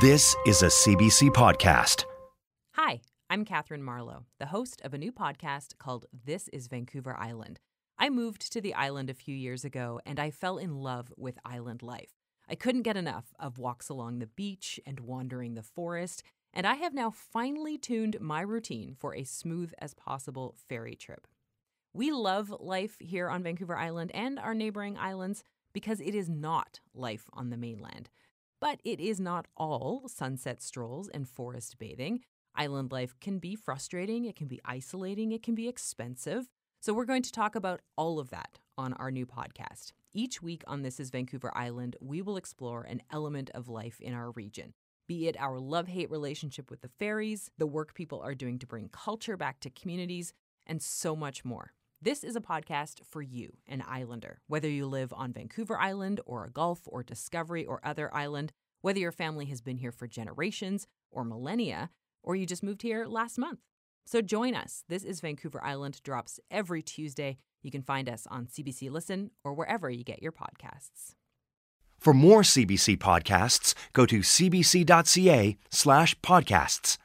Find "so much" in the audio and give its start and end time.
50.82-51.44